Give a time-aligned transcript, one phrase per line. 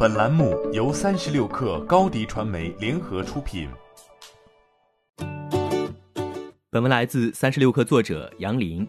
[0.00, 3.68] 本栏目由三十六氪高低传媒联合出品。
[6.70, 8.86] 本文来自三十六氪作者杨林。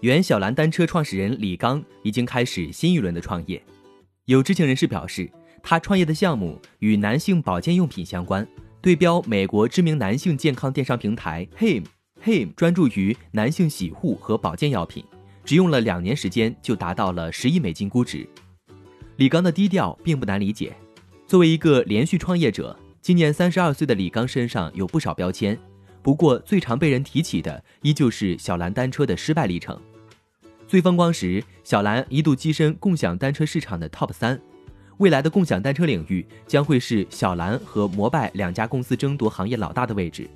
[0.00, 3.62] 原小蓝单车创始人李刚已经开始新一轮的创业。
[4.24, 5.30] 有知情人士表示，
[5.62, 8.48] 他创业的项目与男性保健用品相关，
[8.80, 11.84] 对标美国知名男性健康电商平台 Him。
[12.24, 15.04] Him 专注于男性洗护和保健药品，
[15.44, 18.26] 只用了两年时间就达到了十亿美金估值。
[19.16, 20.74] 李刚的低调并不难理解。
[21.26, 25.58] 作为一个连续创业者，今年三十二岁的李刚身上有不少标签，
[26.02, 29.78] 不过最常被人提起的依旧是小蓝单车的失败历程。
[30.66, 34.40] 最风光时，小蓝一度跻身共享单车市场的 TOP 三。
[34.98, 40.28] 未来的共享单车领域将会是小蓝和摩拜两家公司争夺行业老大的位置。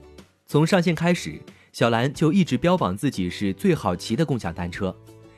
[0.46, 1.40] 从上线开始。
[1.72, 4.96] 小蓝就一直标榜自己是最好骑的共享单车。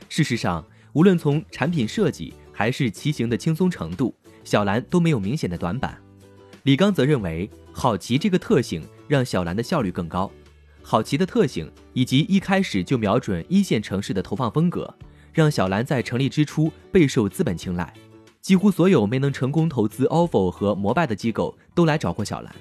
[0.09, 4.13] 事实上，无论从产品设计还是骑行的轻松程度，
[4.43, 5.97] 小蓝都没有明显的短板。
[6.65, 10.29] 李刚则认为，好骑这个特性让小蓝的效率更高。
[10.83, 14.93] 好骑的特性以及一开始就瞄准一线城市的投放风格，
[15.33, 17.95] 让小蓝在成立之初备受资本青睐。
[18.41, 22.53] 几乎所有没能成功投资 ofo 和摩拜的机构都来找过小蓝。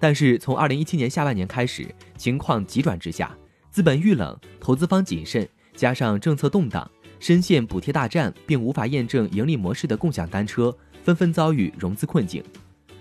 [0.00, 3.36] 但是从二零一七年下半年开始，情况急转直下，
[3.70, 12.42] 资本遇冷，投资方谨慎，加上政策动荡，深陷补贴大战并无法验证盈利模式的共享单车纷纷遭遇融资困境。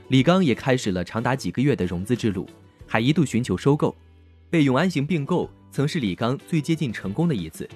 [0.09, 2.47] 李刚也开始了长达几个月的融资之路，
[2.85, 3.95] 还一度寻求收购，
[4.49, 7.69] 被永安行并购曾是李刚最接近成功的一次。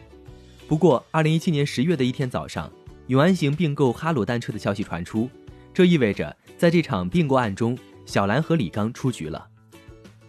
[0.68, 2.72] 不过，二零一七年十月的一天早上，
[3.08, 5.30] 永安行并购哈罗单车的消息传出，
[5.74, 7.78] 这意味着在这场并购案中。
[8.04, 9.48] 小兰和李刚出局了。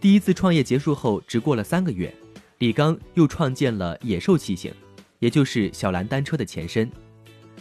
[0.00, 2.14] 第一次创业结束后，只过了三个月，
[2.58, 4.72] 李刚又创建了野兽骑行，
[5.22, 6.90] 也就是小蓝单车的前身。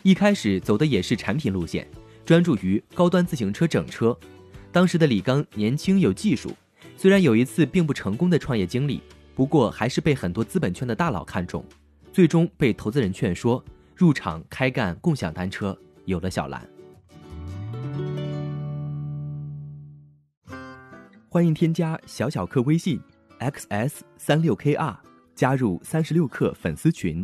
[0.01, 1.87] 一开始走的也是产品路线，
[2.25, 4.17] 专注于高端自行车整车。
[4.71, 6.51] 当时的李刚年轻有技术，
[6.97, 8.99] 虽然有一次并不成功的创业经历，
[9.35, 11.63] 不过还是被很多资本圈的大佬看中，
[12.11, 13.63] 最终被投资人劝说
[13.95, 16.67] 入场开干共享单车，有了小蓝。
[21.29, 22.99] 欢迎添加小小客微信
[23.39, 24.95] ，xs 三六 kr，
[25.35, 27.23] 加入三十六课粉丝群。